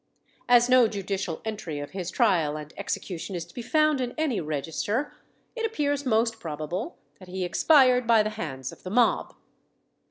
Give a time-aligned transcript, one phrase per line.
[0.49, 4.39] As no judicial entry of his trial and execution is to be found in any
[4.41, 5.13] register,
[5.55, 9.35] it appears most probable that he expired by the hands of the mob.